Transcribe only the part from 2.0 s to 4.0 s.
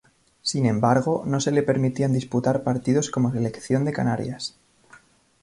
disputar partidos como Selección de